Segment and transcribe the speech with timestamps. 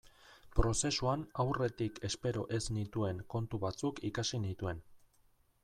[0.59, 4.85] Prozesuan aurretik espero ez nituen kontu batzuk ikasi nituen.